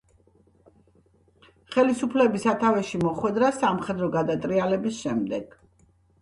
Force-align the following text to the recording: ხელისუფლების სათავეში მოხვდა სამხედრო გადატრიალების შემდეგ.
ხელისუფლების 1.75 2.47
სათავეში 2.47 3.03
მოხვდა 3.03 3.53
სამხედრო 3.59 4.09
გადატრიალების 4.17 4.99
შემდეგ. 5.05 5.55